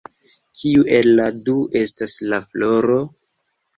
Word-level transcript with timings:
Kiu 0.61 0.85
el 0.99 1.09
la 1.19 1.27
du 1.49 1.55
estas 1.81 2.17
la 2.33 2.41
floro? 2.47 2.99